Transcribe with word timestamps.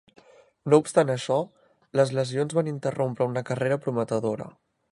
No 0.73 0.77
obstant 0.83 1.11
això, 1.15 1.35
les 2.01 2.13
lesions 2.19 2.55
van 2.61 2.71
interrompre 2.73 3.29
una 3.35 3.45
carrera 3.51 3.79
prometedora. 3.85 4.49